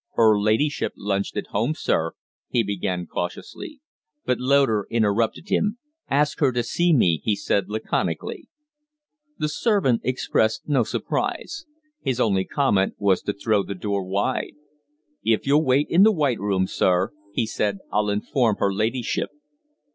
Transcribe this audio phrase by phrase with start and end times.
[0.15, 2.13] "Her ladyship lunched at home, sir"
[2.49, 3.81] he began, cautiously.
[4.25, 5.77] But Loder interrupted him.
[6.09, 8.47] "Ask her to see me," he said, laconically.
[9.37, 11.67] The servant expressed no surprise.
[12.01, 14.55] His only comment was to throw the door wide.
[15.23, 19.29] "If you'll wait in the white room, sir," he said, "I'll inform her ladyship."